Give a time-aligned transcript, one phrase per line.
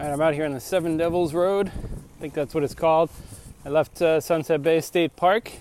[0.00, 1.68] All right, I'm out here on the Seven Devils Road.
[1.68, 3.10] I think that's what it's called.
[3.66, 5.52] I left uh, Sunset Bay State Park,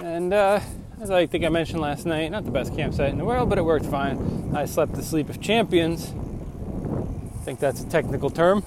[0.00, 0.58] and uh,
[1.00, 3.58] as I think I mentioned last night, not the best campsite in the world, but
[3.58, 4.50] it worked fine.
[4.56, 6.08] I slept the sleep of champions.
[6.10, 8.64] I think that's a technical term.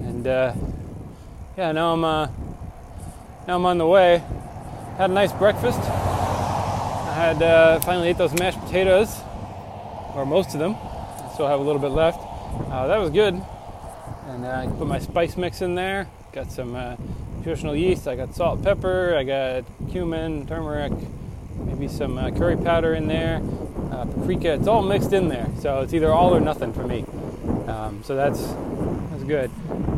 [0.00, 0.52] And uh,
[1.56, 2.26] yeah, now I'm uh,
[3.48, 4.18] now I'm on the way.
[4.98, 5.80] Had a nice breakfast.
[5.80, 9.18] I had uh, finally ate those mashed potatoes,
[10.14, 10.74] or most of them.
[10.74, 12.23] I still have a little bit left.
[12.70, 13.34] Uh, that was good.
[14.26, 16.08] And uh, I put my spice mix in there.
[16.32, 16.96] Got some uh,
[17.36, 18.08] nutritional yeast.
[18.08, 19.14] I got salt, pepper.
[19.16, 20.92] I got cumin, turmeric,
[21.56, 23.42] maybe some uh, curry powder in there,
[23.90, 24.54] uh, paprika.
[24.54, 25.48] It's all mixed in there.
[25.60, 27.04] So it's either all or nothing for me.
[27.68, 28.40] Um, so that's
[29.10, 29.50] that's good.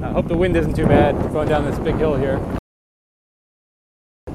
[0.02, 2.40] I hope the wind isn't too bad going down this big hill here.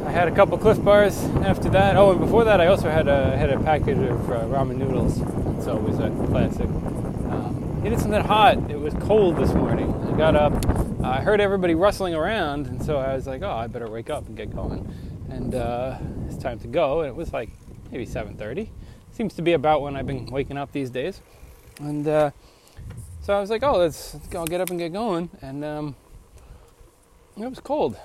[0.06, 1.96] I had a couple Clif bars after that.
[1.96, 5.22] Oh, and before that, I also had a had a package of uh, ramen noodles.
[5.58, 6.70] It's always a classic.
[7.84, 8.70] It isn't that hot.
[8.70, 9.92] It was cold this morning.
[9.92, 10.54] I got up.
[11.04, 14.28] I heard everybody rustling around, and so I was like, "Oh, I better wake up
[14.28, 14.88] and get going."
[15.32, 17.00] And uh, it's time to go.
[17.00, 17.50] And it was like
[17.92, 18.70] maybe 7:30.
[19.12, 21.22] Seems to be about when I've been waking up these days.
[21.80, 22.30] And uh,
[23.24, 25.96] so I was like, "Oh, let's, let's go, get up and get going." And um,
[27.36, 27.98] it was cold.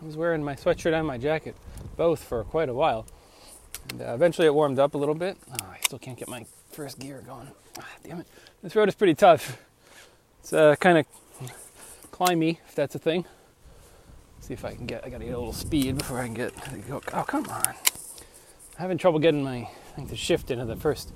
[0.00, 1.54] I was wearing my sweatshirt and my jacket,
[1.98, 3.04] both for quite a while.
[3.90, 5.36] And uh, eventually it warmed up a little bit.
[5.52, 7.48] Oh, I still can't get my first gear going.
[7.78, 8.26] Ah, damn it.
[8.60, 9.56] This road is pretty tough.
[10.40, 11.06] It's uh, kind of
[12.10, 13.24] climby, if that's a thing.
[14.34, 16.34] Let's see if I can get, I gotta get a little speed before I can
[16.34, 16.52] get,
[16.90, 17.68] oh, come on.
[17.68, 17.74] I'm
[18.76, 21.12] having trouble getting my, I think the shift into the first,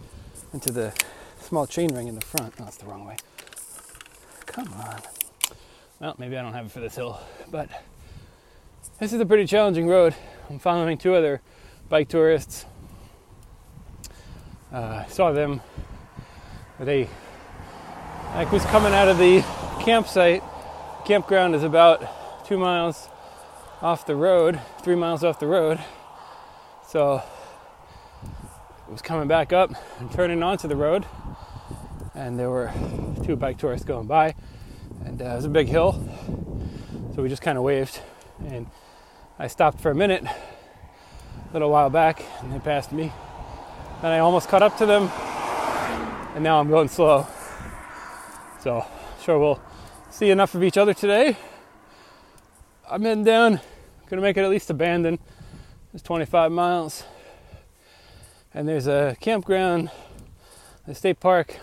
[0.52, 0.92] into the
[1.40, 2.56] small chain ring in the front.
[2.60, 3.16] No, that's the wrong way.
[4.46, 5.00] Come on.
[5.98, 7.18] Well, maybe I don't have it for this hill,
[7.50, 7.68] but
[9.00, 10.14] this is a pretty challenging road.
[10.48, 11.40] I'm following two other
[11.88, 12.66] bike tourists.
[14.72, 15.60] Uh, I saw them.
[16.78, 17.08] They
[18.34, 19.44] I was coming out of the
[19.84, 20.42] campsite.
[21.04, 23.10] Campground is about two miles
[23.82, 25.78] off the road, three miles off the road.
[26.88, 27.22] So
[28.88, 29.70] it was coming back up
[30.00, 31.04] and turning onto the road,
[32.14, 32.72] and there were
[33.22, 34.34] two bike tourists going by,
[35.04, 35.92] and uh, it was a big hill.
[37.14, 38.00] So we just kind of waved,
[38.46, 38.66] and
[39.38, 43.12] I stopped for a minute a little while back and they passed me.
[44.02, 45.10] And I almost caught up to them
[46.34, 47.26] and now I'm going slow.
[48.62, 48.86] So,
[49.24, 49.60] sure we'll
[50.08, 51.36] see enough of each other today.
[52.88, 53.58] I'm heading down,
[54.06, 55.18] gonna make it at least to Bandon.
[55.92, 57.02] It's 25 miles.
[58.54, 59.90] And there's a campground,
[60.86, 61.56] a state park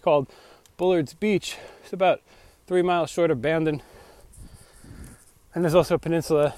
[0.00, 0.32] called
[0.78, 1.58] Bullard's Beach.
[1.84, 2.22] It's about
[2.66, 3.82] three miles short of Bandon.
[5.54, 6.54] And there's also a peninsula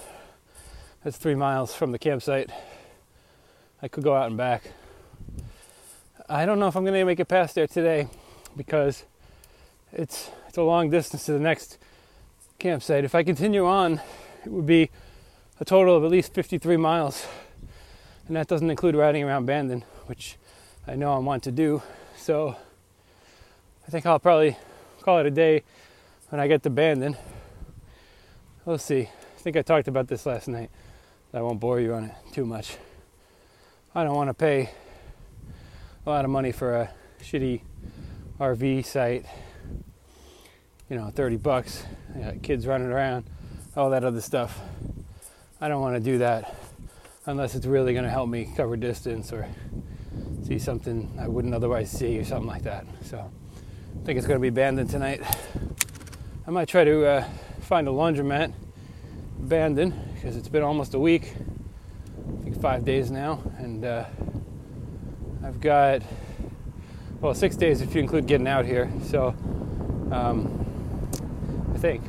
[1.03, 2.53] that's three miles from the campsite.
[3.83, 4.63] I could go out and back.
[6.29, 8.07] I don't know if I'm to make it past there today
[8.57, 9.05] because
[9.93, 11.79] it's it's a long distance to the next
[12.59, 13.05] campsite.
[13.05, 14.01] If I continue on,
[14.45, 14.91] it would be
[15.61, 17.27] a total of at least 53 miles,
[18.27, 20.37] and that doesn't include riding around Bandon, which
[20.87, 21.83] I know I want to do.
[22.17, 22.57] So
[23.87, 24.57] I think I'll probably
[25.03, 25.63] call it a day
[26.31, 27.17] when I get to Bandon.
[28.65, 29.03] We'll see.
[29.03, 30.71] I think I talked about this last night.
[31.33, 32.77] I won't bore you on it too much.
[33.95, 34.71] I don't want to pay
[36.05, 36.91] a lot of money for a
[37.23, 37.61] shitty
[38.39, 39.27] RV site.
[40.89, 41.85] You know, 30 bucks,
[42.43, 43.27] kids running around,
[43.77, 44.59] all that other stuff.
[45.61, 46.55] I don't want to do that
[47.27, 49.47] unless it's really going to help me cover distance or
[50.47, 52.87] see something I wouldn't otherwise see or something like that.
[53.03, 55.21] So I think it's going to be abandoned tonight.
[56.47, 57.25] I might try to uh,
[57.61, 58.55] find a laundromat
[59.41, 61.35] in Bandon because it's been almost a week,
[62.41, 64.07] I think five days now, and uh,
[65.45, 66.01] I've got
[67.21, 68.91] well six days if you include getting out here.
[69.05, 69.35] So
[70.11, 70.65] um,
[71.79, 72.03] I think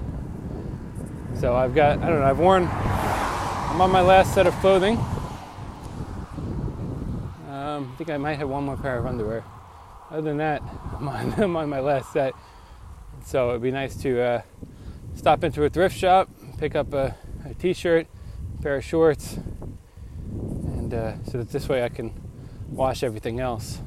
[1.36, 1.56] so.
[1.56, 2.26] I've got I don't know.
[2.26, 2.64] I've worn.
[2.64, 4.98] I'm on my last set of clothing.
[7.48, 9.44] Um, I think I might have one more pair of underwear.
[10.10, 10.64] Other than that,
[10.98, 12.34] I'm on, I'm on my last set.
[13.24, 14.42] So it'd be nice to uh,
[15.14, 17.16] stop into a thrift shop, pick up a,
[17.46, 18.08] a t-shirt,
[18.58, 19.38] a pair of shorts,
[20.32, 22.12] and uh, so that this way I can
[22.72, 23.78] wash everything else.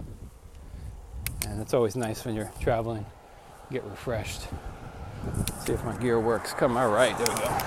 [1.49, 3.05] And it's always nice when you're traveling,
[3.73, 4.43] get refreshed.
[5.65, 6.53] See if my gear works.
[6.53, 7.59] Come, all right, there we go.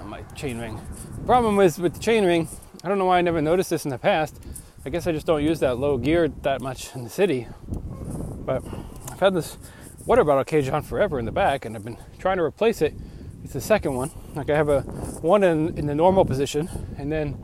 [0.00, 0.80] On my chain ring.
[1.26, 2.48] Problem is with the chain ring,
[2.84, 4.40] I don't know why I never noticed this in the past.
[4.84, 7.46] I guess I just don't use that low gear that much in the city.
[7.68, 8.64] But
[9.10, 9.58] I've had this
[10.06, 12.94] water bottle cage on forever in the back, and I've been trying to replace it
[13.44, 14.10] it's the second one.
[14.34, 14.82] Like I have a
[15.22, 16.68] one in, in the normal position,
[16.98, 17.36] and then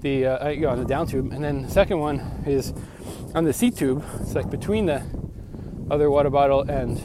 [0.00, 2.72] the uh, you know, on the down tube, and then the second one is
[3.34, 4.04] on the seat tube.
[4.20, 5.02] It's like between the
[5.90, 7.00] other water bottle and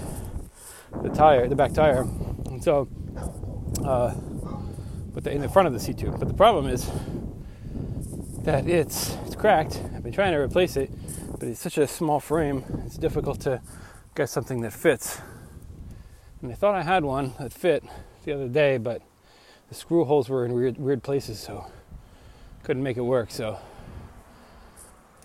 [1.01, 2.01] the tire, the back tire,
[2.45, 2.88] and so,
[3.83, 4.13] uh,
[5.13, 6.12] but the, in the front of the seat too.
[6.12, 6.89] But the problem is
[8.44, 9.81] that it's it's cracked.
[9.95, 10.91] I've been trying to replace it,
[11.39, 12.63] but it's such a small frame.
[12.86, 13.62] It's difficult to
[14.15, 15.21] get something that fits.
[16.41, 17.83] And I thought I had one that fit
[18.25, 19.01] the other day, but
[19.69, 21.65] the screw holes were in weird weird places, so
[22.63, 23.31] couldn't make it work.
[23.31, 23.59] So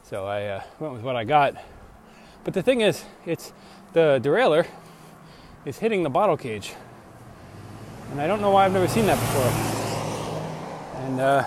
[0.03, 1.55] so I uh, went with what I got.
[2.45, 3.53] But the thing is, it's
[3.95, 4.67] the derailleur
[5.65, 6.75] is hitting the bottle cage,
[8.11, 9.51] and I don't know why I've never seen that before.
[11.05, 11.45] And uh,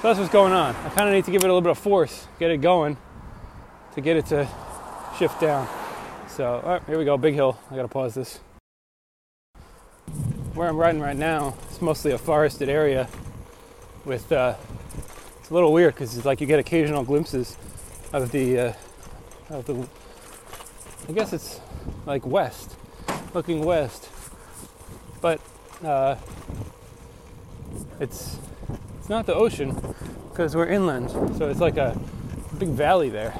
[0.00, 0.76] so that's what's going on.
[0.76, 2.96] I kind of need to give it a little bit of force, get it going,
[3.94, 4.48] to get it to
[5.18, 5.68] shift down.
[6.28, 7.58] So, all right, here we go, big hill.
[7.70, 8.38] I gotta pause this.
[10.54, 13.08] Where I'm riding right now, it's mostly a forested area
[14.04, 14.54] with, uh,
[15.40, 17.56] it's a little weird because it's like you get occasional glimpses
[18.12, 18.72] of the, uh,
[19.50, 19.88] of the,
[21.08, 21.60] I guess it's
[22.04, 22.76] like west,
[23.32, 24.10] looking west.
[25.20, 25.40] But,
[25.82, 26.16] uh,
[27.98, 28.38] it's
[28.98, 29.74] it's not the ocean
[30.28, 31.98] because we're inland, so it's like a
[32.58, 33.34] big valley there.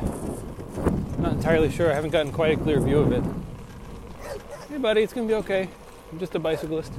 [1.19, 1.91] Not entirely sure.
[1.91, 3.23] I haven't gotten quite a clear view of it.
[4.71, 5.69] Hey, buddy, it's gonna be okay.
[6.11, 6.93] I'm just a bicyclist.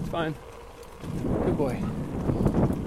[0.00, 0.34] It's fine.
[1.44, 1.82] Good boy.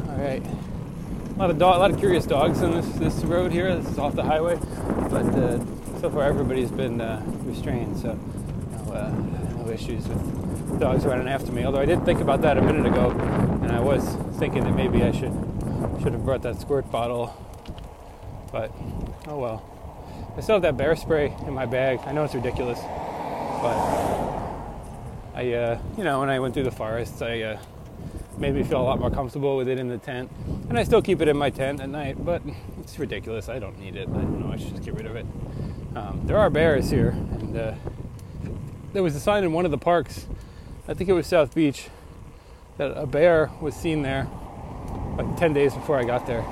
[0.10, 0.44] All right.
[0.44, 3.76] A lot of a lot of curious dogs on this this road here.
[3.76, 4.58] This is off the highway,
[5.10, 5.60] but uh,
[6.00, 11.52] so far everybody's been uh, restrained, so no, uh, no issues with dogs running after
[11.52, 11.66] me.
[11.66, 13.10] Although I did think about that a minute ago,
[13.62, 14.04] and I was
[14.38, 15.34] thinking that maybe I should
[16.02, 17.36] should have brought that squirt bottle,
[18.52, 18.72] but
[19.28, 19.74] oh well.
[20.38, 22.00] I still have that bear spray in my bag.
[22.06, 23.76] I know it's ridiculous, but
[25.34, 27.60] I, uh, you know, when I went through the forests, I uh,
[28.38, 30.30] made me feel a lot more comfortable with it in the tent,
[30.70, 32.24] and I still keep it in my tent at night.
[32.24, 32.44] But
[32.80, 33.50] it's ridiculous.
[33.50, 34.08] I don't need it.
[34.08, 34.54] I don't know.
[34.54, 35.26] I should just get rid of it.
[35.96, 37.74] Um, there are bears here, and uh,
[38.94, 40.28] there was a sign in one of the parks.
[40.88, 41.90] I think it was South Beach
[42.78, 44.28] that a bear was seen there
[45.18, 46.44] like 10 days before I got there.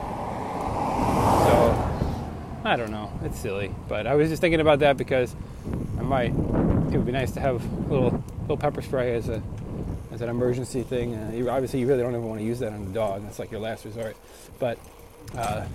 [1.46, 3.12] So, I don't know.
[3.24, 3.74] It's silly.
[3.88, 5.36] But I was just thinking about that because
[6.00, 9.42] I might, it would be nice to have a little, little pepper spray as a
[10.12, 11.14] as an emergency thing.
[11.14, 13.22] Uh, you, obviously, you really don't ever want to use that on a dog.
[13.24, 14.16] That's like your last resort.
[14.60, 14.80] But
[15.38, 15.66] uh,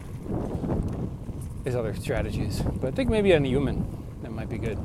[1.65, 2.63] there's other strategies.
[2.63, 3.87] But I think maybe on a human,
[4.23, 4.79] that might be good.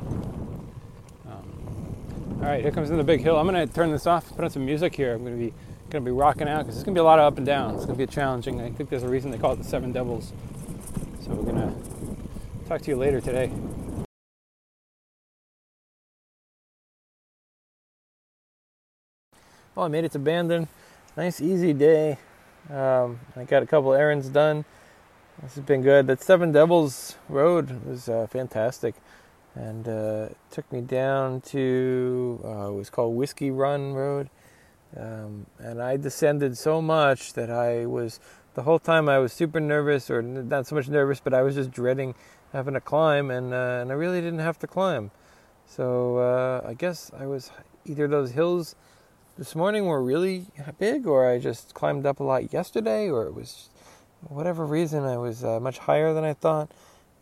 [1.26, 3.36] Um, all right, here comes in the big hill.
[3.36, 5.14] I'm to turn this off, put on some music here.
[5.14, 5.54] I'm to be
[5.90, 7.74] to be rocking out because it's going to be a lot of up and down.
[7.76, 8.60] It's to be challenging.
[8.60, 10.32] I think there's a reason they call it the Seven Devils.
[11.24, 11.74] So we're to
[12.68, 13.50] talk to you later today.
[19.74, 20.68] Well, I made it to Bandon.
[21.16, 22.18] Nice, easy day.
[22.70, 24.64] Um, I got a couple errands done.
[25.42, 26.06] This has been good.
[26.06, 28.94] That Seven Devils Road was uh, fantastic,
[29.54, 34.30] and uh, took me down to uh, it was called Whiskey Run Road,
[34.96, 38.18] um, and I descended so much that I was
[38.54, 41.54] the whole time I was super nervous, or not so much nervous, but I was
[41.54, 42.14] just dreading
[42.54, 45.10] having to climb, and uh, and I really didn't have to climb.
[45.66, 47.50] So uh, I guess I was
[47.84, 48.74] either those hills
[49.36, 50.46] this morning were really
[50.78, 53.68] big, or I just climbed up a lot yesterday, or it was
[54.28, 56.70] whatever reason I was uh, much higher than I thought.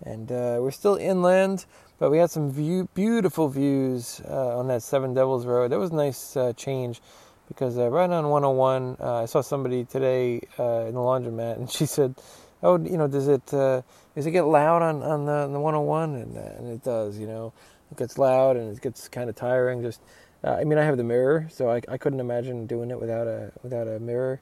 [0.04, 1.66] And uh, we're still inland,
[1.98, 5.70] but we had some view, beautiful views uh, on that Seven Devils Road.
[5.70, 7.00] That was a nice uh, change
[7.48, 11.86] because uh, right on 101, uh, I saw somebody today in the laundromat, and she
[11.86, 12.14] said,
[12.62, 16.14] "Oh, you know, does it does it get loud on on the, on the 101?"
[16.14, 17.18] And, and it does.
[17.18, 17.52] You know,
[17.90, 19.82] it gets loud and it gets kind of tiring.
[19.82, 20.00] Just,
[20.42, 23.52] I mean, I have the mirror, so I, I couldn't imagine doing it without a
[23.62, 24.40] without a mirror.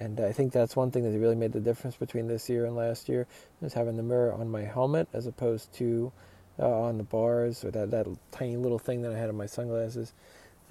[0.00, 2.74] And I think that's one thing that really made the difference between this year and
[2.74, 3.26] last year
[3.62, 6.10] is having the mirror on my helmet as opposed to
[6.58, 9.46] uh, on the bars or that, that tiny little thing that I had on my
[9.46, 10.14] sunglasses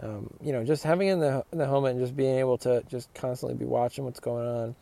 [0.02, 2.84] um, you know, just having in the in the helmet and just being able to
[2.90, 4.76] just constantly be watching what's going on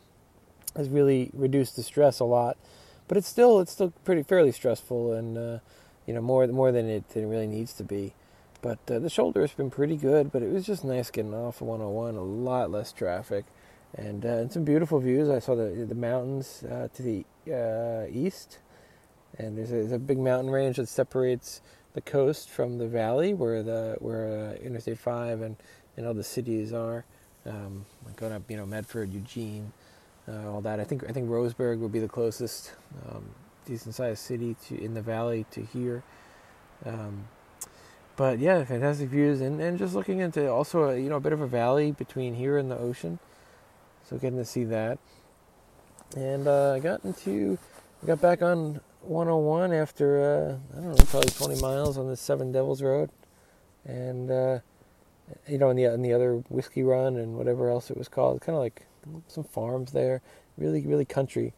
[0.76, 2.56] has really reduced the stress a lot.
[3.08, 5.58] But it's still it's still pretty fairly stressful and uh,
[6.06, 8.14] you know more more than it, than it really needs to be.
[8.60, 10.30] But uh, the shoulder has been pretty good.
[10.30, 13.44] But it was just nice getting off of 101, a lot less traffic,
[13.96, 15.28] and, uh, and some beautiful views.
[15.28, 18.58] I saw the the mountains uh, to the uh, east,
[19.38, 21.60] and there's a, there's a big mountain range that separates
[21.94, 25.56] the coast from the valley where the where uh, Interstate Five and,
[25.96, 27.04] and all the cities are.
[27.46, 29.72] Um, going up, you know, Medford, Eugene,
[30.28, 30.80] uh, all that.
[30.80, 32.72] I think I think Roseburg would be the closest
[33.08, 33.24] um,
[33.64, 36.02] decent sized city to in the valley to here.
[36.84, 37.28] Um,
[38.16, 41.32] but yeah, fantastic views and, and just looking into also a, you know a bit
[41.32, 43.18] of a valley between here and the ocean.
[44.08, 44.98] So getting to see that.
[46.16, 47.58] And uh, I got into
[48.02, 52.16] I got back on 101 after uh, I don't know, probably 20 miles on the
[52.16, 53.10] Seven Devils Road,
[53.84, 54.58] and uh,
[55.46, 58.40] you know, in the in the other whiskey run and whatever else it was called,
[58.40, 58.86] kind of like
[59.26, 60.22] some farms there,
[60.56, 61.52] really really country,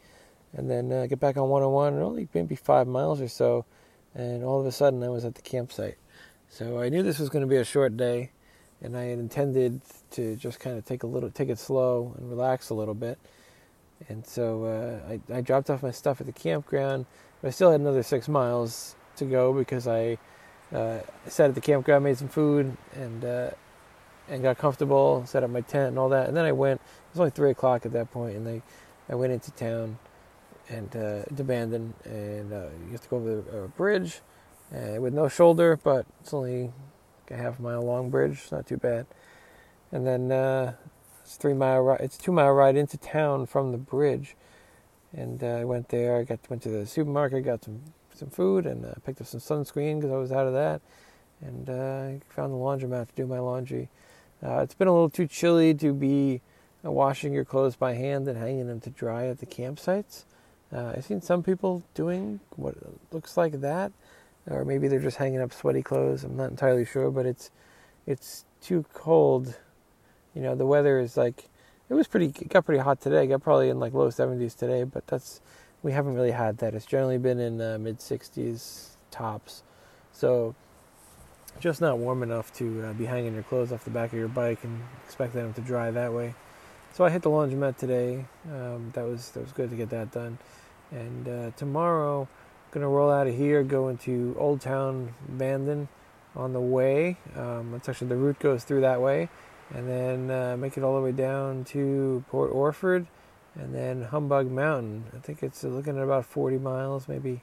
[0.53, 3.65] and then uh, get back on 101 and only maybe five miles or so,
[4.13, 5.99] and all of a sudden I was at the campsite.
[6.49, 8.33] So I knew this was going to be a short day,
[8.83, 9.81] and I had intended
[10.13, 13.19] to just kind of take a little, take it slow and relax a little bit.
[14.09, 17.07] And so uh, I, I dropped off my stuff at the campground,
[17.41, 20.17] but I still had another six miles to go because I
[20.75, 23.51] uh, sat at the campground, made some food, and uh,
[24.29, 26.29] and got comfortable, set up my tent and all that.
[26.29, 26.81] And then I went.
[26.81, 28.63] It was only three o'clock at that point, and I
[29.11, 29.99] I went into town
[30.69, 34.21] and uh, to Bandon, and uh, you have to go over the uh, bridge
[34.73, 36.73] uh, with no shoulder, but it's only
[37.31, 38.33] a half mile long bridge.
[38.43, 39.07] It's not too bad.
[39.93, 40.75] And then uh,
[41.23, 42.01] it's three mile ride.
[42.01, 44.37] It's two mile ride into town from the bridge.
[45.13, 46.17] And uh, I went there.
[46.17, 47.81] I got went to the supermarket, got some
[48.15, 50.81] some food, and uh, picked up some sunscreen because I was out of that.
[51.41, 53.89] And uh, found the laundromat to do my laundry.
[54.43, 56.41] Uh, it's been a little too chilly to be
[56.85, 60.25] uh, washing your clothes by hand and hanging them to dry at the campsites.
[60.73, 62.75] Uh, I've seen some people doing what
[63.13, 63.93] looks like that,
[64.51, 66.25] or maybe they're just hanging up sweaty clothes.
[66.25, 67.51] I'm not entirely sure, but it's
[68.07, 69.57] it's too cold.
[70.35, 71.49] You know, the weather is like
[71.89, 73.25] it was pretty it got pretty hot today.
[73.25, 75.41] It got probably in like low 70s today, but that's
[75.83, 76.75] we haven't really had that.
[76.75, 79.63] It's generally been in uh, mid 60s tops,
[80.13, 80.55] so
[81.59, 84.29] just not warm enough to uh, be hanging your clothes off the back of your
[84.29, 86.35] bike and expecting them to dry that way.
[86.93, 88.25] So I hit the laundromat today.
[88.53, 90.39] Um, that was that was good to get that done.
[90.91, 92.29] And uh, tomorrow,
[92.71, 95.89] I'm gonna roll out of here, go into Old Town Bandon
[96.37, 97.17] on the way.
[97.35, 99.29] Um, it's actually the route goes through that way,
[99.75, 103.09] and then uh, make it all the way down to Port Orford,
[103.57, 105.07] and then Humbug Mountain.
[105.17, 107.43] I think it's looking at about 40 miles, maybe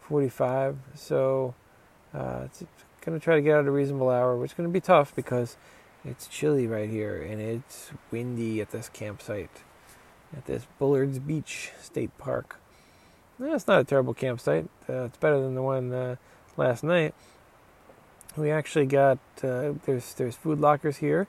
[0.00, 0.78] 45.
[0.94, 1.54] So
[2.14, 2.64] uh, it's
[3.02, 5.58] gonna try to get out a reasonable hour, which is gonna be tough because
[6.06, 9.62] it's chilly right here and it's windy at this campsite
[10.34, 12.60] at this Bullards Beach State Park.
[13.50, 14.68] That's not a terrible campsite.
[14.88, 16.16] Uh, it's better than the one uh,
[16.56, 17.14] last night.
[18.36, 21.28] We actually got uh, there's there's food lockers here.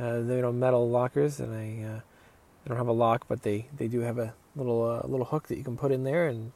[0.00, 2.00] Uh, they're metal lockers, and I uh,
[2.66, 5.58] don't have a lock, but they, they do have a little uh, little hook that
[5.58, 6.52] you can put in there, and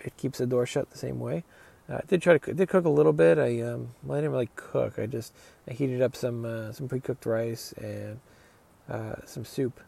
[0.00, 1.44] it keeps the door shut the same way.
[1.88, 3.38] I did try to did cook a little bit.
[3.38, 4.98] I um, well, I didn't really cook.
[4.98, 5.34] I just
[5.68, 8.20] I heated up some some pre cooked rice and
[9.26, 9.80] some soup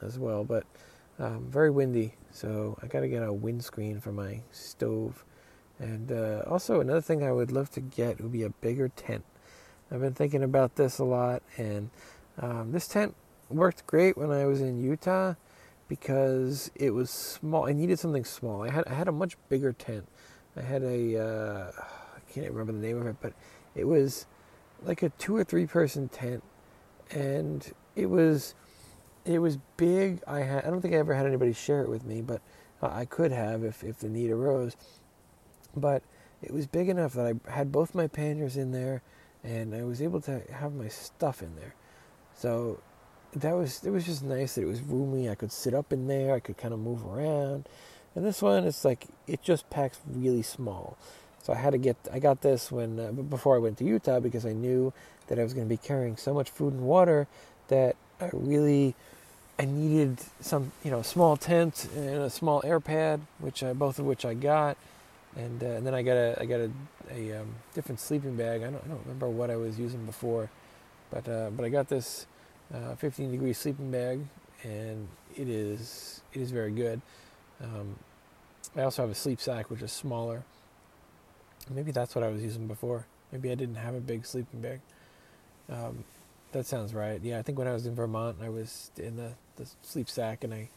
[0.00, 0.64] as well, but
[1.18, 5.24] um, very windy, so I got to get a windscreen for my stove.
[5.78, 9.24] And uh, also, another thing I would love to get would be a bigger tent.
[9.90, 11.90] I've been thinking about this a lot, and
[12.38, 13.14] um, this tent
[13.50, 15.34] worked great when I was in Utah
[15.88, 17.68] because it was small.
[17.68, 18.62] I needed something small.
[18.62, 20.08] I had I had a much bigger tent.
[20.56, 21.72] I had a uh,
[22.16, 23.34] I can't remember the name of it, but
[23.74, 24.26] it was
[24.82, 26.42] like a two or three person tent,
[27.10, 28.54] and it was
[29.24, 30.20] it was big.
[30.26, 32.40] I had I don't think I ever had anybody share it with me, but
[32.82, 34.76] I could have if if the need arose.
[35.76, 36.02] But
[36.42, 39.02] it was big enough that I had both my panniers in there,
[39.44, 41.74] and I was able to have my stuff in there.
[42.34, 42.80] So
[43.34, 45.30] that was it was just nice that it was roomy.
[45.30, 46.34] I could sit up in there.
[46.34, 47.68] I could kind of move around.
[48.14, 50.98] And this one, it's like it just packs really small.
[51.42, 54.20] So I had to get I got this when uh, before I went to Utah
[54.20, 54.92] because I knew
[55.28, 57.26] that I was going to be carrying so much food and water
[57.68, 58.94] that I really
[59.58, 63.98] I needed some, you know, small tent and a small air pad, which I, both
[63.98, 64.76] of which I got,
[65.36, 66.70] and, uh, and then I got a I got a,
[67.10, 68.62] a um, different sleeping bag.
[68.62, 70.50] I don't I don't remember what I was using before,
[71.10, 72.26] but uh, but I got this
[72.72, 74.20] uh, 15 degree sleeping bag,
[74.62, 77.00] and it is it is very good.
[77.62, 77.96] Um,
[78.74, 80.44] I also have a sleep sack which is smaller.
[81.70, 83.06] Maybe that's what I was using before.
[83.30, 84.80] Maybe I didn't have a big sleeping bag.
[85.70, 86.04] Um,
[86.52, 87.20] that sounds right.
[87.22, 90.44] Yeah, I think when I was in Vermont, I was in the, the sleep sack,
[90.44, 90.68] and I,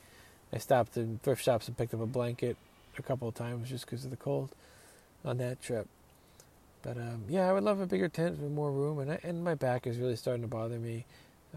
[0.52, 2.58] I stopped in thrift shops and picked up a blanket
[2.98, 4.52] a couple of times just because of the cold
[5.24, 5.88] on that trip.
[6.82, 9.44] But um, yeah, I would love a bigger tent with more room, and I, and
[9.44, 11.06] my back is really starting to bother me.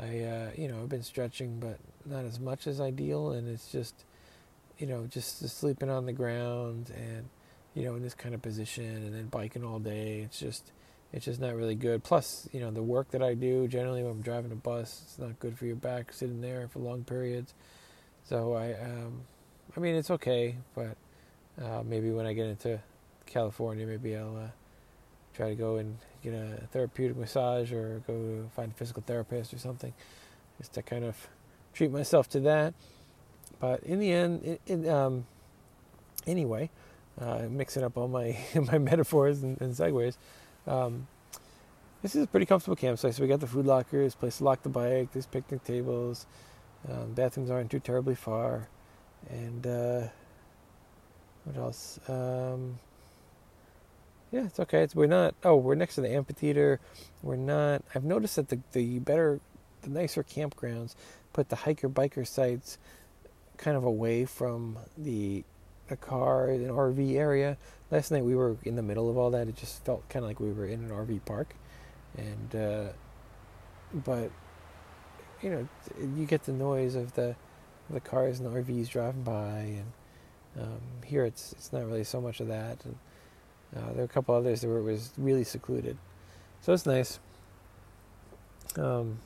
[0.01, 3.71] I uh, you know I've been stretching, but not as much as ideal, and it's
[3.71, 4.05] just
[4.79, 7.29] you know just, just sleeping on the ground and
[7.75, 10.21] you know in this kind of position, and then biking all day.
[10.21, 10.73] It's just
[11.13, 12.05] it's just not really good.
[12.05, 15.19] Plus, you know, the work that I do generally when I'm driving a bus, it's
[15.19, 17.55] not good for your back sitting there for long periods.
[18.25, 19.23] So I, um,
[19.77, 20.97] I mean, it's okay, but
[21.63, 22.79] uh, maybe when I get into
[23.27, 24.49] California, maybe I'll uh,
[25.35, 29.59] try to go and get a therapeutic massage or go find a physical therapist or
[29.59, 29.95] something,
[30.59, 31.29] just to kind of
[31.73, 32.75] treat myself to that.
[33.61, 35.27] But in the end, um,
[36.27, 36.71] anyway,
[37.21, 40.17] uh, mixing up all my my metaphors and, and segues.
[40.69, 41.09] Um,
[42.03, 43.15] this is a pretty comfortable campsite.
[43.15, 46.27] So we got the food lockers, place to lock the bike, there's picnic tables,
[46.89, 48.69] um, bathrooms aren't too terribly far,
[49.31, 50.03] and uh,
[51.45, 51.99] what else?
[52.09, 52.79] Um,
[54.31, 54.83] yeah, it's okay.
[54.83, 55.35] It's we're not.
[55.43, 56.81] Oh, we're next to the amphitheater.
[57.23, 57.83] We're not.
[57.95, 59.41] I've noticed that the the better,
[59.83, 60.95] the nicer campgrounds
[61.33, 62.79] put the hiker biker sites
[63.57, 65.45] kind of away from the
[65.89, 67.57] the car an RV area.
[67.91, 69.49] Last night we were in the middle of all that.
[69.49, 71.55] It just felt kind of like we were in an RV park,
[72.17, 72.93] and uh,
[73.93, 74.31] but
[75.43, 75.69] you know
[76.17, 77.35] you get the noise of the
[77.91, 79.93] the cars and the RVs driving by, and
[80.61, 82.85] um, here it's it's not really so much of that.
[82.85, 82.97] And,
[83.77, 85.99] uh, there are a couple others where it was really secluded,
[86.63, 87.21] so it's nice.
[88.77, 89.19] Um,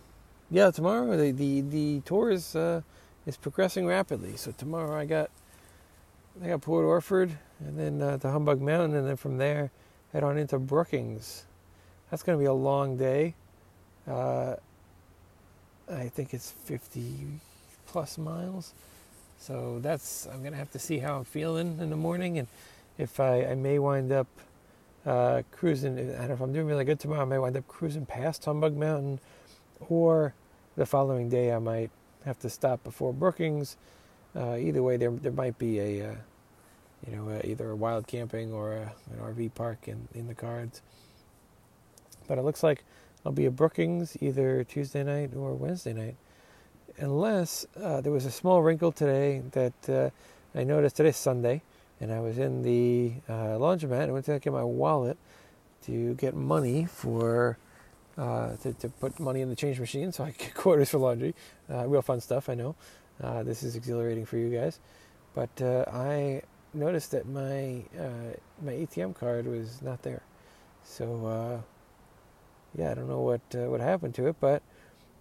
[0.51, 2.83] yeah, tomorrow the the, the tour is uh,
[3.27, 4.37] is progressing rapidly.
[4.37, 5.31] So tomorrow I got
[6.41, 9.71] I got Port Orford and then uh, to Humbug Mountain, and then from there
[10.13, 11.45] head on into Brookings.
[12.11, 13.35] That's going to be a long day.
[14.09, 14.57] Uh,
[15.91, 17.27] I think it's 50
[17.87, 18.75] plus miles.
[19.39, 22.47] So that's I'm gonna have to see how I'm feeling in the morning, and
[22.97, 24.29] if I, I may wind up
[25.05, 25.99] uh, cruising.
[25.99, 27.23] I don't know if I'm doing really good tomorrow.
[27.23, 29.19] I may wind up cruising past Humbug Mountain,
[29.89, 30.35] or
[30.77, 31.91] the following day I might
[32.25, 33.77] have to stop before Brookings.
[34.35, 36.15] Uh, either way, there there might be a uh,
[37.07, 40.83] you know either a wild camping or a, an RV park in in the cards.
[42.29, 42.85] But it looks like
[43.27, 46.17] I'll be at Brookings either Tuesday night or Wednesday night
[46.99, 50.11] unless uh, there was a small wrinkle today that uh,
[50.59, 51.63] I noticed today's Sunday,
[52.01, 54.09] and I was in the uh, laundromat.
[54.09, 55.17] I went to get my wallet
[55.85, 57.59] to get money for
[58.19, 61.35] uh, to, to, put money in the change machine, so I get quarters for laundry.
[61.71, 62.75] Uh, real fun stuff, I know.
[63.21, 64.79] Uh, this is exhilarating for you guys,
[65.35, 66.43] but I
[66.75, 67.83] noticed that my
[68.63, 70.23] my ATM card was not there.
[70.85, 71.63] So
[72.75, 74.63] yeah, I don't know what what happened to it, but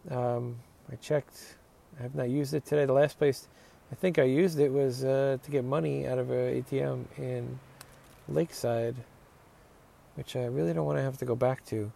[0.09, 0.57] um,
[0.91, 1.55] I checked
[1.99, 2.85] I have not used it today.
[2.85, 3.47] The last place
[3.91, 7.59] I think I used it was uh, to get money out of an ATM in
[8.29, 8.95] Lakeside,
[10.15, 11.91] which I really don't want to have to go back to.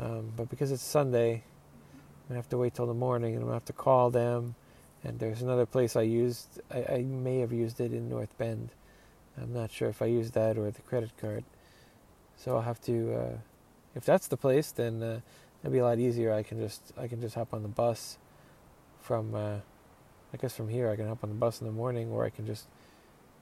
[0.00, 3.46] Um, but because it's Sunday, I'm gonna have to wait till the morning, and I'm
[3.48, 4.56] gonna have to call them.
[5.02, 6.60] And there's another place I used.
[6.70, 8.70] I, I may have used it in North Bend.
[9.40, 11.44] I'm not sure if I used that or the credit card.
[12.36, 13.14] So I'll have to.
[13.14, 13.36] Uh,
[13.94, 15.20] if that's the place, then uh,
[15.62, 16.32] it'll be a lot easier.
[16.32, 18.18] I can just I can just hop on the bus
[19.00, 19.56] from, uh,
[20.32, 22.30] I guess from here I can hop on the bus in the morning, or I
[22.30, 22.66] can just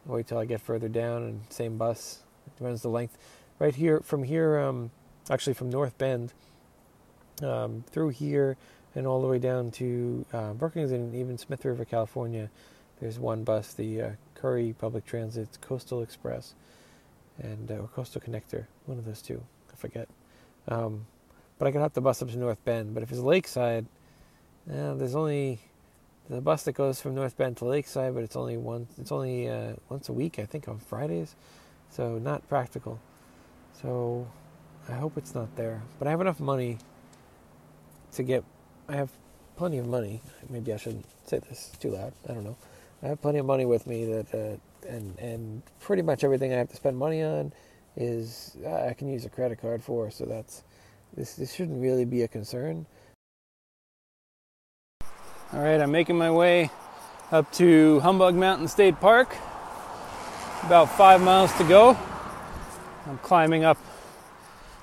[0.06, 2.22] wait till I get further down and same bus.
[2.46, 3.18] It depends the length.
[3.58, 4.90] Right here, from here, um,
[5.28, 6.32] actually from North Bend,
[7.42, 8.56] um, through here
[8.98, 12.50] and all the way down to uh, Brookings and even Smith River, California.
[13.00, 16.56] There's one bus, the uh, Curry Public Transit Coastal Express,
[17.40, 19.40] and uh, or Coastal Connector, one of those two.
[19.72, 20.08] I forget.
[20.66, 21.06] Um,
[21.58, 22.92] but I can hop the bus up to North Bend.
[22.92, 23.86] But if it's Lakeside,
[24.68, 25.60] uh, there's only
[26.28, 28.90] the bus that goes from North Bend to Lakeside, but it's only once.
[28.98, 31.36] It's only uh, once a week, I think, on Fridays,
[31.88, 32.98] so not practical.
[33.80, 34.26] So
[34.88, 35.82] I hope it's not there.
[36.00, 36.78] But I have enough money
[38.12, 38.42] to get.
[38.88, 39.10] I have
[39.56, 40.22] plenty of money.
[40.48, 42.12] Maybe I shouldn't say this too loud.
[42.28, 42.56] I don't know.
[43.02, 46.56] I have plenty of money with me that, uh, and and pretty much everything I
[46.56, 47.52] have to spend money on
[47.96, 50.10] is I can use a credit card for.
[50.10, 50.62] So that's
[51.14, 51.34] this.
[51.34, 52.86] This shouldn't really be a concern.
[55.52, 56.70] All right, I'm making my way
[57.30, 59.36] up to Humbug Mountain State Park.
[60.62, 61.96] About five miles to go.
[63.06, 63.78] I'm climbing up.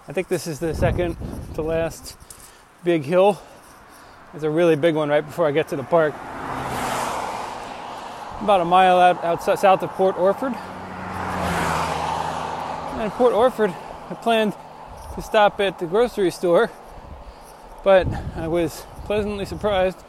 [0.08, 1.18] I think this is the second
[1.56, 2.18] to last
[2.84, 3.42] big hill.
[4.36, 6.14] There's a really big one right before I get to the park.
[8.42, 10.54] About a mile out, outside south of Port Orford.
[13.00, 13.74] And Port Orford,
[14.10, 14.54] I planned
[15.14, 16.70] to stop at the grocery store,
[17.86, 20.00] but I was pleasantly surprised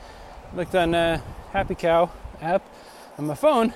[0.52, 1.20] looked on uh,
[1.52, 2.10] Happy Cow
[2.40, 2.68] app
[3.18, 3.74] on my phone,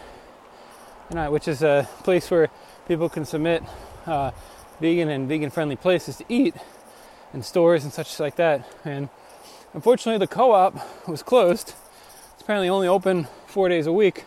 [1.15, 2.51] I, which is a place where
[2.89, 3.63] people can submit
[4.05, 4.33] uh,
[4.81, 6.57] vegan and vegan friendly places to eat
[7.33, 8.69] and stores and such like that.
[8.85, 9.11] And
[9.75, 11.75] unfortunately, the co op was closed.
[12.35, 14.25] It's apparently only open four days a week,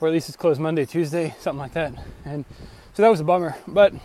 [0.00, 1.92] or at least it's closed Monday, Tuesday, something like that.
[2.24, 2.44] And
[2.94, 3.56] so that was a bummer.
[3.66, 3.98] But uh,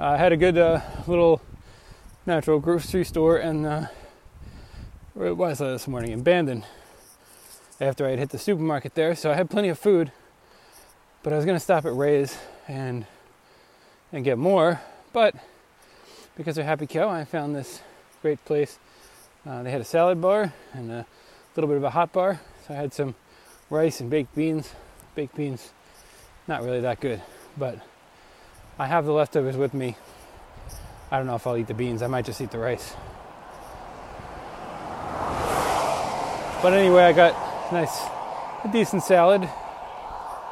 [0.00, 1.40] I had a good uh, little
[2.26, 3.86] natural grocery store and uh,
[5.14, 6.64] where it was this morning in Bandon
[7.80, 9.14] after I had hit the supermarket there.
[9.14, 10.12] So I had plenty of food,
[11.22, 13.06] but I was going to stop at Ray's and
[14.12, 14.80] and get more.
[15.12, 15.34] But
[16.36, 17.80] because of Happy Cow, I found this
[18.20, 18.78] great place.
[19.44, 21.06] Uh, they had a salad bar and a
[21.56, 22.40] little bit of a hot bar.
[22.66, 23.16] So I had some
[23.70, 24.72] rice and baked beans.
[25.14, 25.72] Baked beans,
[26.46, 27.20] not really that good.
[27.56, 27.78] but
[28.78, 29.96] I have the leftovers with me.
[31.10, 32.02] I don't know if I'll eat the beans.
[32.02, 32.94] I might just eat the rice.
[36.62, 37.34] But anyway, I got
[37.70, 38.00] a nice,
[38.64, 39.42] a decent salad.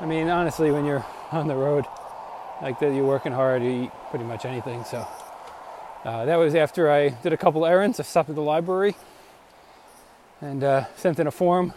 [0.00, 1.86] I mean, honestly, when you're on the road
[2.60, 4.84] like that, you're working hard, you eat pretty much anything.
[4.84, 5.06] So
[6.04, 8.00] uh, that was after I did a couple errands.
[8.00, 8.94] I stopped at the library
[10.40, 11.74] and uh, sent in a form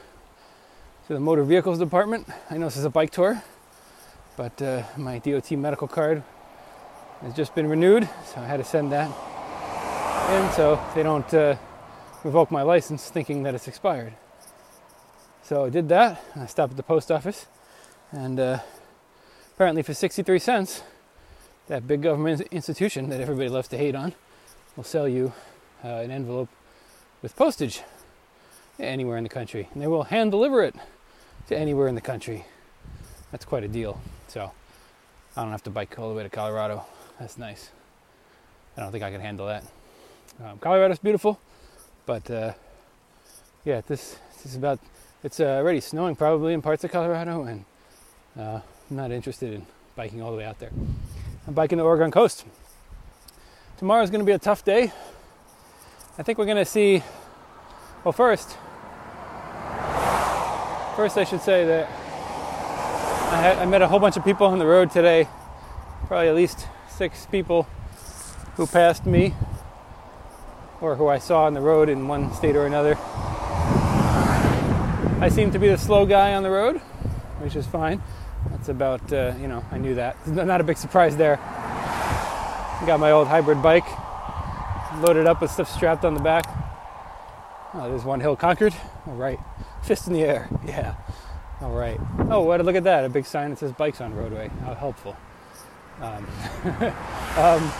[1.07, 2.27] to the motor vehicles department.
[2.49, 3.43] I know this is a bike tour,
[4.37, 6.23] but uh, my DOT medical card
[7.21, 9.07] has just been renewed, so I had to send that
[10.31, 11.57] in so they don't uh,
[12.23, 14.13] revoke my license thinking that it's expired.
[15.43, 16.23] So I did that.
[16.37, 17.45] I stopped at the post office,
[18.13, 18.59] and uh,
[19.53, 20.81] apparently for 63 cents,
[21.67, 24.13] that big government institution that everybody loves to hate on
[24.75, 25.33] will sell you
[25.83, 26.49] uh, an envelope
[27.21, 27.81] with postage
[28.79, 30.75] anywhere in the country, and they will hand deliver it
[31.47, 32.45] to anywhere in the country.
[33.31, 34.01] That's quite a deal.
[34.27, 34.51] So
[35.35, 36.85] I don't have to bike all the way to Colorado.
[37.19, 37.69] That's nice.
[38.75, 39.63] I don't think I can handle that.
[40.43, 41.39] Um, Colorado's beautiful,
[42.05, 42.53] but uh,
[43.65, 44.79] yeah, this, this is about.
[45.23, 47.65] It's uh, already snowing probably in parts of Colorado, and
[48.37, 50.71] uh, I'm not interested in biking all the way out there.
[51.45, 52.45] I'm biking the Oregon coast.
[53.77, 54.93] Tomorrow's going to be a tough day.
[56.17, 57.03] I think we're going to see.
[58.05, 58.55] Well, first,
[60.95, 61.89] first I should say that
[63.33, 65.27] I, had, I met a whole bunch of people on the road today.
[66.07, 67.67] Probably at least six people
[68.55, 69.33] who passed me
[70.79, 72.97] or who I saw on the road in one state or another.
[75.21, 76.77] I seem to be the slow guy on the road,
[77.41, 78.01] which is fine.
[78.51, 80.27] That's about, uh, you know, I knew that.
[80.27, 81.37] Not a big surprise there.
[82.85, 83.85] Got my old hybrid bike
[84.99, 86.45] loaded up with stuff strapped on the back.
[87.73, 88.73] Oh, there's one hill conquered.
[89.07, 89.39] All right.
[89.81, 90.49] Fist in the air.
[90.65, 90.95] Yeah.
[91.61, 91.99] All right.
[92.29, 92.59] Oh, what?
[92.59, 93.05] a Look at that.
[93.05, 94.49] A big sign that says bikes on roadway.
[94.65, 95.15] How helpful.
[96.01, 96.27] Um,
[97.37, 97.71] um,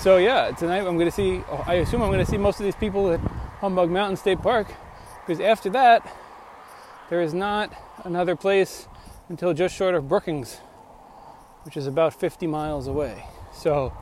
[0.00, 1.42] so yeah, tonight I'm going to see.
[1.66, 3.20] I assume I'm going to see most of these people at
[3.60, 4.68] Humbug Mountain State Park,
[5.26, 6.06] because after that,
[7.10, 7.72] there is not
[8.04, 8.86] another place
[9.28, 10.58] until just short of Brookings,
[11.62, 13.24] which is about 50 miles away.
[13.52, 13.92] So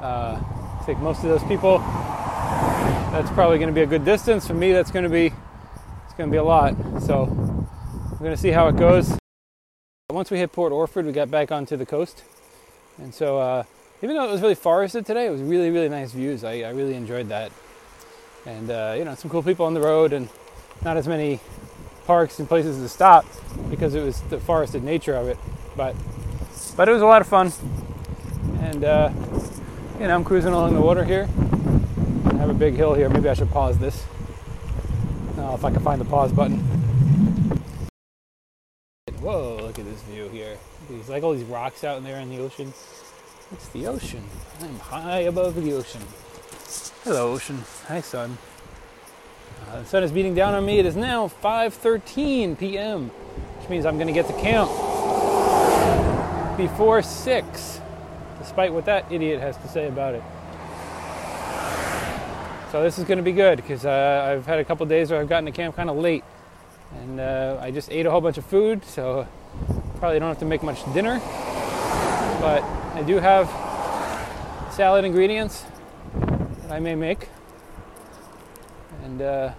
[0.00, 0.40] uh,
[0.80, 4.46] I think most of those people, that's probably going to be a good distance.
[4.46, 6.74] For me, that's going to be it's going to be a lot.
[7.02, 9.18] So we're going to see how it goes.
[10.10, 12.24] Once we hit Port Orford, we got back onto the coast,
[12.96, 13.64] and so uh,
[14.02, 16.44] even though it was really forested today, it was really really nice views.
[16.44, 17.52] I, I really enjoyed that,
[18.46, 20.30] and uh, you know some cool people on the road, and
[20.82, 21.40] not as many
[22.08, 23.26] parks and places to stop
[23.68, 25.38] because it was the forested nature of it.
[25.76, 25.94] But
[26.74, 27.52] but it was a lot of fun,
[28.60, 29.12] and uh,
[30.00, 31.28] you know I'm cruising along the water here.
[32.24, 33.10] I have a big hill here.
[33.10, 34.06] Maybe I should pause this.
[35.36, 36.58] Uh, if I can find the pause button.
[39.20, 39.58] Whoa!
[39.60, 40.56] Look at this view here.
[40.88, 42.72] There's like all these rocks out in there in the ocean.
[43.52, 44.24] It's the ocean.
[44.62, 46.00] I'm high above the ocean.
[47.04, 47.64] Hello, ocean.
[47.88, 48.38] Hi, sun.
[49.66, 50.78] Uh, the sun is beating down on me.
[50.78, 54.70] It is now 5:13 p.m., which means I'm going to get to camp
[56.56, 57.80] before six,
[58.38, 60.22] despite what that idiot has to say about it.
[62.72, 65.20] So this is going to be good because uh, I've had a couple days where
[65.20, 66.24] I've gotten to camp kind of late,
[67.00, 69.26] and uh, I just ate a whole bunch of food, so
[69.98, 71.18] probably don't have to make much dinner.
[72.40, 72.62] But
[72.94, 73.48] I do have
[74.72, 75.64] salad ingredients
[76.62, 77.28] that I may make.
[79.08, 79.54] And uh,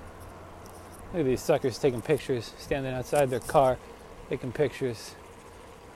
[1.12, 3.79] look at these suckers taking pictures, standing outside their car,
[4.29, 5.15] taking pictures.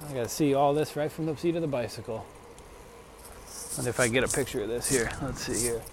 [0.09, 2.25] I gotta see all this right from the seat of the bicycle.
[3.77, 5.83] And if I get a picture of this here, let's see here.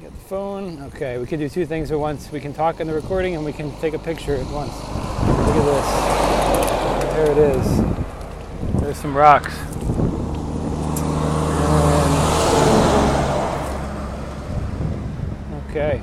[0.00, 0.80] Get the phone.
[0.94, 2.30] Okay, we can do two things at once.
[2.30, 4.72] We can talk in the recording and we can take a picture at once.
[4.72, 5.86] Look at this.
[7.14, 8.80] There it is.
[8.80, 9.52] There's some rocks.
[15.50, 16.02] And okay.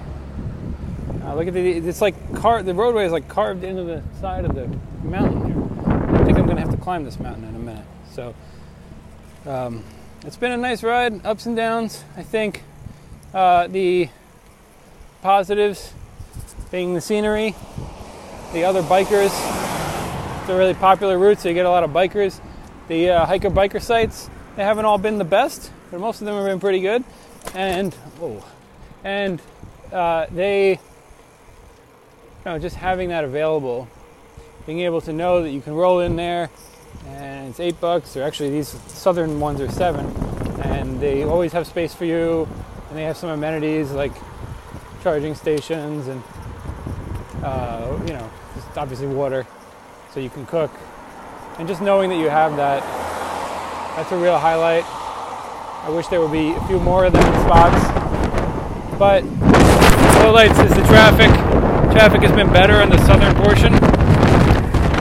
[1.36, 1.72] Look at the.
[1.72, 2.64] It's like car.
[2.64, 4.68] The roadway is like carved into the side of the
[5.06, 6.16] mountain here.
[6.16, 7.86] I think I'm going to have to climb this mountain in a minute.
[8.12, 8.34] So
[9.46, 9.84] um,
[10.26, 12.04] it's been a nice ride, ups and downs.
[12.16, 12.64] I think
[13.34, 14.10] uh, the
[15.22, 15.94] positives
[16.72, 17.56] being the scenery,
[18.54, 19.34] the other bikers.
[20.42, 22.40] It's a really popular route, so you get a lot of bikers.
[22.88, 26.36] The uh, hiker biker sites they haven't all been the best, but most of them
[26.36, 27.04] have been pretty good.
[27.54, 28.46] And oh,
[29.04, 29.42] and
[29.92, 30.80] uh, they,
[32.46, 33.88] know, just having that available,
[34.66, 36.50] being able to know that you can roll in there,
[37.08, 40.06] and it's eight bucks, or actually these southern ones are seven,
[40.62, 42.48] and they always have space for you,
[42.90, 44.14] and they have some amenities like
[45.02, 46.24] charging stations and
[47.44, 48.30] uh, you know,
[48.76, 49.46] obviously water,
[50.12, 50.72] so you can cook,
[51.58, 52.84] and just knowing that you have that
[53.96, 54.84] That's a real highlight.
[55.86, 57.82] I wish there would be a few more of them spots.
[59.00, 61.55] But lowlights is the traffic.
[61.96, 63.72] Traffic has been better in the southern portion,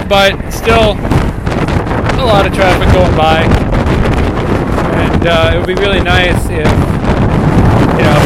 [0.09, 3.43] but still a lot of traffic going by.
[5.03, 6.69] And uh, it would be really nice if,
[7.99, 8.21] you know,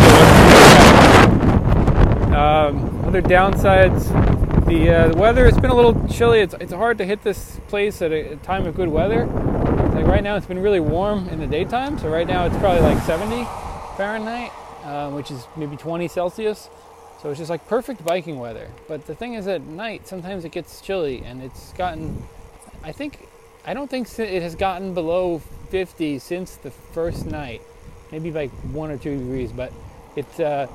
[2.36, 4.06] um, other downsides,
[4.66, 6.40] the, uh, the weather, it's been a little chilly.
[6.40, 9.24] It's, it's hard to hit this place at a, a time of good weather.
[9.24, 11.98] Like right now, it's been really warm in the daytime.
[11.98, 13.44] So right now, it's probably like 70
[13.96, 14.52] Fahrenheit,
[14.84, 16.68] uh, which is maybe 20 Celsius.
[17.20, 18.68] So it's just like perfect biking weather.
[18.86, 22.22] But the thing is, at night, sometimes it gets chilly, and it's gotten,
[22.84, 23.26] I think,
[23.66, 27.60] I don't think it has gotten below 50 since the first night.
[28.12, 29.72] Maybe like one or two degrees, but
[30.14, 30.68] it's, uh,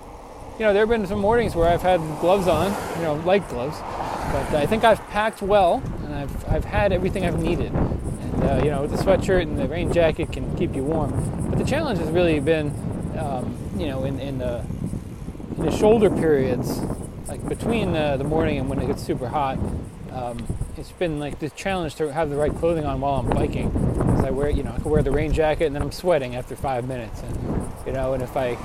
[0.59, 3.47] you know, there have been some mornings where I've had gloves on, you know, light
[3.47, 7.71] gloves, but I think I've packed well, and I've, I've had everything I've needed.
[7.71, 11.49] And, uh, you know, the sweatshirt and the rain jacket can keep you warm.
[11.49, 12.67] But the challenge has really been,
[13.17, 14.63] um, you know, in, in the
[15.57, 16.81] the shoulder periods,
[17.27, 19.57] like between the, the morning and when it gets super hot,
[20.11, 20.45] um,
[20.77, 23.69] it's been like the challenge to have the right clothing on while I'm biking.
[23.69, 26.35] Because I wear, you know, I can wear the rain jacket and then I'm sweating
[26.35, 28.55] after five minutes, and you know, and if I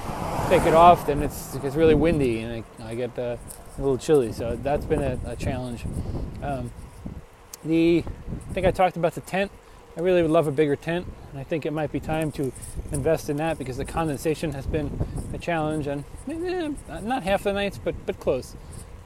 [0.49, 3.39] take it off, then it's it's really windy and I, I get a
[3.79, 4.33] little chilly.
[4.33, 5.85] So that's been a, a challenge.
[6.43, 6.71] Um,
[7.65, 8.05] the
[8.49, 9.51] I think I talked about the tent.
[9.99, 12.53] I really would love a bigger tent, and I think it might be time to
[12.93, 14.97] invest in that because the condensation has been
[15.35, 16.71] a challenge, and eh,
[17.03, 18.55] not half the nights, but but close.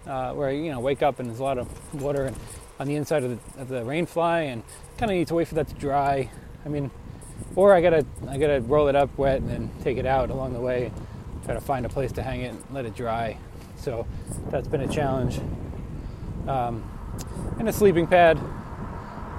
[0.06, 2.36] Uh, where you know wake up and there's a lot of water and
[2.78, 4.62] on the inside of the, of the rain fly, and
[4.98, 6.28] kind of need to wait for that to dry.
[6.66, 6.90] I mean,
[7.56, 10.52] or I gotta I gotta roll it up wet and then take it out along
[10.52, 10.92] the way,
[11.46, 13.38] try to find a place to hang it and let it dry.
[13.76, 14.06] So
[14.50, 15.40] that's been a challenge.
[16.46, 16.84] Um,
[17.58, 18.38] and a sleeping pad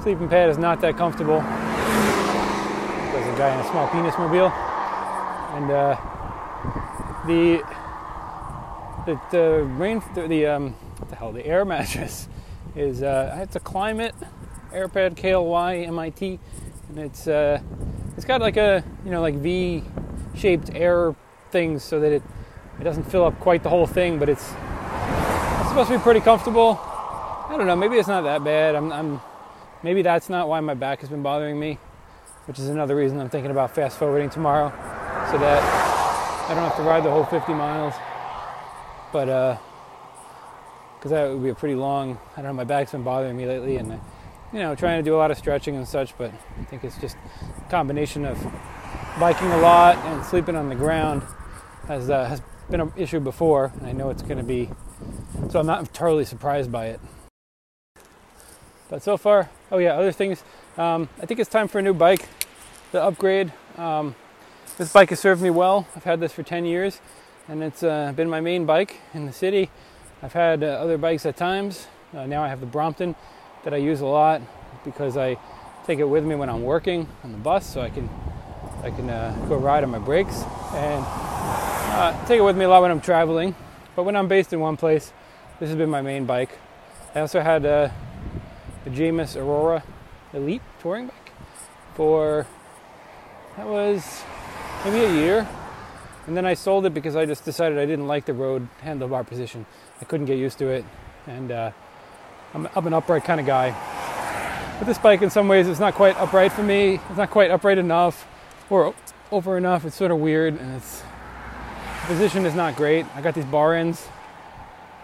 [0.04, 1.40] sleeping pad is not that comfortable.
[1.40, 4.50] There's a guy in a small penis mobile,
[5.56, 5.96] and uh,
[7.26, 7.64] the
[9.06, 12.28] the the rain the um what the hell the air mattress
[12.76, 14.12] is uh, it's a Klymit
[14.74, 16.38] AirPad KLY MIT,
[16.90, 17.62] and it's uh,
[18.18, 19.86] it's got like a you know like V
[20.36, 21.16] shaped air
[21.52, 22.24] things so that it
[22.78, 26.20] it doesn't fill up quite the whole thing, but it's it's supposed to be pretty
[26.20, 26.78] comfortable.
[26.84, 28.76] I don't know, maybe it's not that bad.
[28.76, 29.22] I'm, I'm
[29.84, 31.78] maybe that's not why my back has been bothering me,
[32.46, 34.70] which is another reason I'm thinking about fast forwarding tomorrow
[35.32, 35.62] so that
[36.50, 37.94] I don't have to ride the whole 50 miles.
[39.12, 39.58] But, uh,
[40.98, 43.46] because that would be a pretty long, I don't know, my back's been bothering me
[43.46, 44.00] lately and,
[44.54, 46.98] you know, trying to do a lot of stretching and such, but I think it's
[46.98, 47.18] just
[47.58, 48.38] a combination of
[49.20, 51.24] biking a lot and sleeping on the ground
[51.88, 54.70] has, uh, has been an issue before, and I know it's going to be,
[55.50, 57.02] so I'm not totally surprised by it.
[58.90, 60.44] But so far, oh yeah, other things.
[60.78, 62.28] Um, I think it's time for a new bike,
[62.92, 63.52] the upgrade.
[63.78, 64.16] Um,
[64.78, 65.88] this bike has served me well.
[65.96, 67.00] I've had this for 10 years,
[67.48, 69.70] and it's uh, been my main bike in the city.
[70.22, 71.88] I've had uh, other bikes at times.
[72.14, 73.16] Uh, now I have the Brompton
[73.64, 74.42] that I use a lot
[74.84, 75.38] because I
[75.86, 78.10] take it with me when I'm working on the bus, so I can
[78.84, 80.44] I can uh, go ride on my breaks
[80.74, 83.56] and uh, take it with me a lot when I'm traveling.
[83.96, 85.14] But when I'm based in one place,
[85.60, 86.58] this has been my main bike.
[87.16, 87.90] I also had uh,
[88.84, 89.84] the Jamis Aurora
[90.34, 91.32] Elite touring bike
[91.96, 92.48] for
[93.58, 94.24] that was
[94.84, 95.48] maybe a year.
[96.26, 99.28] And then I sold it because I just decided I didn't like the road handlebar
[99.28, 99.66] position.
[100.02, 100.86] I couldn't get used to it.
[101.28, 101.72] And uh,
[102.54, 103.72] I'm, an upright kind of guy.
[104.80, 107.00] But this bike, in some ways, is not quite upright for me.
[107.10, 108.26] It's not quite upright enough
[108.70, 108.96] or
[109.32, 109.86] over enough.
[109.86, 110.60] It's sort of weird.
[110.60, 111.02] And it's,
[112.02, 113.06] the position is not great.
[113.16, 114.08] I got these bar ends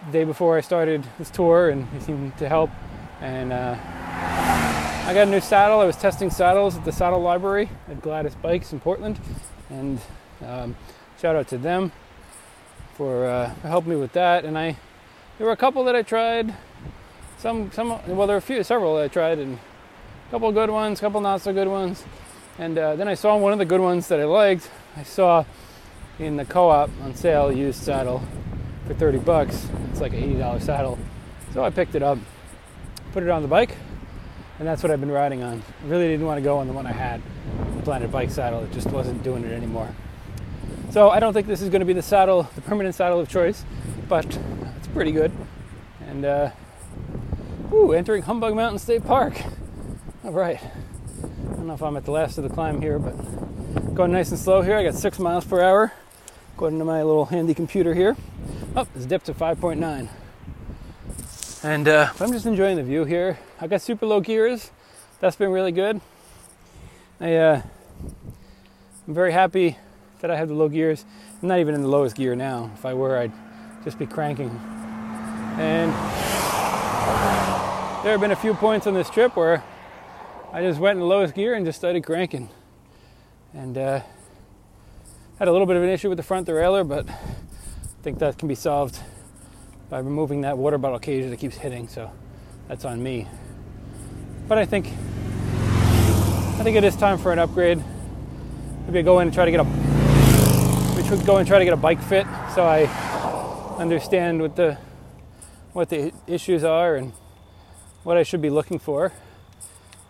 [0.06, 2.70] the day before I started this tour, and they seemed to help.
[3.20, 5.80] And uh, I got a new saddle.
[5.80, 9.20] I was testing saddles at the saddle library at Gladys Bikes in Portland.
[9.68, 10.00] And
[10.46, 10.74] um,
[11.20, 11.92] shout out to them
[12.94, 14.44] for, uh, helping me with that.
[14.44, 14.76] And I,
[15.36, 16.54] there were a couple that I tried.
[17.38, 19.58] Some, some, well, there were a few, several that I tried, and
[20.28, 22.04] a couple good ones, a couple not so good ones.
[22.58, 24.70] And uh, then I saw one of the good ones that I liked.
[24.96, 25.44] I saw
[26.18, 28.22] in the co-op on sale used saddle
[28.86, 29.68] for 30 bucks.
[29.90, 30.98] It's like an $80 saddle.
[31.52, 32.18] So I picked it up
[33.12, 33.76] put it on the bike,
[34.58, 35.62] and that's what I've been riding on.
[35.84, 37.20] I really didn't want to go on the one I had,
[37.76, 38.62] the Planet Bike saddle.
[38.62, 39.94] It just wasn't doing it anymore.
[40.90, 43.28] So I don't think this is going to be the saddle, the permanent saddle of
[43.28, 43.64] choice,
[44.08, 44.26] but
[44.76, 45.32] it's pretty good.
[46.08, 46.50] And uh,
[47.72, 49.40] ooh, entering Humbug Mountain State Park.
[50.24, 50.60] All right.
[50.60, 54.30] I don't know if I'm at the last of the climb here, but going nice
[54.30, 54.76] and slow here.
[54.76, 55.92] I got six miles per hour.
[56.54, 58.16] According to my little handy computer here.
[58.76, 60.08] Oh, it's dipped to 5.9.
[61.62, 63.38] And uh, I'm just enjoying the view here.
[63.60, 64.70] I got super low gears.
[65.20, 66.00] That's been really good.
[67.20, 67.62] I, uh,
[69.06, 69.76] I'm very happy
[70.20, 71.04] that I have the low gears.
[71.42, 72.70] I'm not even in the lowest gear now.
[72.76, 73.32] If I were, I'd
[73.84, 74.48] just be cranking.
[75.58, 75.92] And
[78.02, 79.62] there have been a few points on this trip where
[80.54, 82.48] I just went in the lowest gear and just started cranking.
[83.52, 84.00] And uh,
[85.38, 87.18] had a little bit of an issue with the front derailleur, but I
[88.02, 88.98] think that can be solved
[89.90, 91.88] by removing that water bottle cage that keeps hitting.
[91.88, 92.10] So
[92.68, 93.28] that's on me.
[94.48, 97.82] But I think I think it is time for an upgrade.
[98.86, 101.74] Maybe I go in and try to get a maybe go and try to get
[101.74, 102.84] a bike fit so I
[103.78, 104.78] understand what the
[105.72, 107.12] what the issues are and
[108.02, 109.12] what I should be looking for,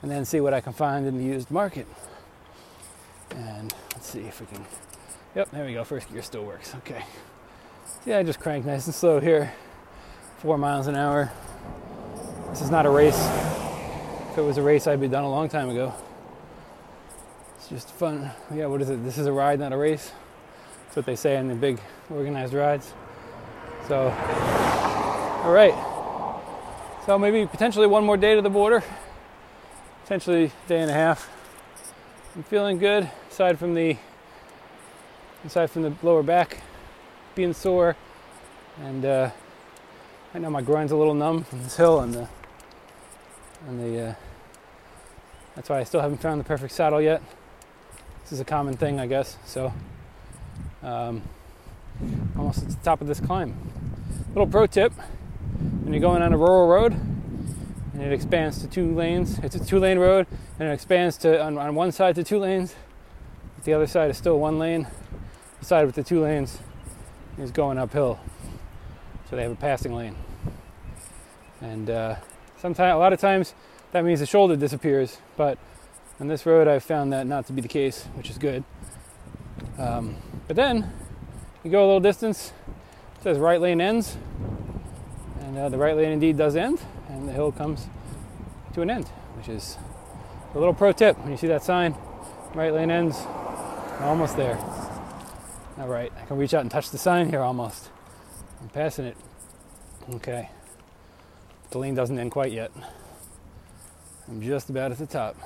[0.02, 1.86] and then see what I can find in the used market.
[3.30, 4.64] And let's see if we can.
[5.34, 5.84] Yep, there we go.
[5.84, 6.74] First gear still works.
[6.76, 7.04] Okay.
[8.06, 9.52] Yeah, I just crank nice and slow here.
[10.40, 11.31] Four miles an hour.
[12.48, 13.29] This is not a race.
[14.31, 15.92] If it was a race, I'd be done a long time ago.
[17.57, 18.31] It's just fun.
[18.55, 19.05] Yeah, what is it?
[19.05, 20.12] This is a ride, not a race.
[20.85, 22.94] That's what they say in the big organized rides.
[23.87, 24.09] So,
[25.44, 25.74] all right.
[27.05, 28.83] So maybe potentially one more day to the border.
[30.05, 31.29] Potentially day and a half.
[32.35, 33.98] I'm feeling good aside from the
[35.44, 36.62] aside from the lower back
[37.35, 37.94] being sore
[38.79, 39.31] and uh,
[40.32, 42.28] I know my groin's a little numb from this hill and the
[43.66, 44.14] and the uh,
[45.56, 47.20] that's why I still haven't found the perfect saddle yet.
[48.22, 49.38] This is a common thing, I guess.
[49.44, 49.72] So
[50.84, 51.22] um,
[52.36, 53.56] almost at the top of this climb.
[54.28, 54.92] Little pro tip:
[55.82, 59.64] when you're going on a rural road and it expands to two lanes, it's a
[59.64, 60.28] two-lane road
[60.60, 62.76] and it expands to on, on one side to two lanes.
[63.64, 64.86] The other side is still one lane.
[65.58, 66.60] The side with the two lanes
[67.36, 68.20] is going uphill,
[69.30, 70.16] so they have a passing lane.
[71.60, 72.16] And uh,
[72.58, 73.54] sometimes, a lot of times,
[73.92, 75.18] that means the shoulder disappears.
[75.36, 75.56] But
[76.18, 78.64] on this road, I've found that not to be the case, which is good.
[79.78, 80.16] Um,
[80.48, 80.90] but then
[81.62, 82.52] you go a little distance,
[83.16, 84.16] it says right lane ends,
[85.42, 87.86] and uh, the right lane indeed does end, and the hill comes
[88.74, 89.78] to an end, which is
[90.54, 91.18] a little pro tip.
[91.18, 91.94] When you see that sign,
[92.54, 93.16] right lane ends,
[94.00, 94.56] almost there.
[95.78, 97.90] All right, I can reach out and touch the sign here almost.
[98.60, 99.16] I'm passing it.
[100.14, 100.50] Okay.
[101.70, 102.70] The lane doesn't end quite yet.
[104.28, 105.36] I'm just about at the top.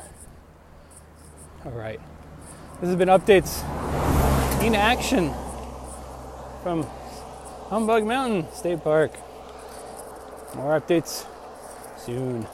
[1.64, 2.00] All right.
[2.80, 3.62] This has been updates
[4.62, 5.32] in action
[6.62, 6.82] from
[7.68, 9.12] Humbug Mountain State Park.
[10.54, 11.26] More updates
[11.96, 12.46] soon.